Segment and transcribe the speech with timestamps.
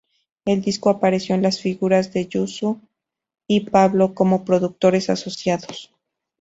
[0.45, 2.81] El disco apareció con las figuras de Josu
[3.47, 5.93] y Pablo como productores asociados.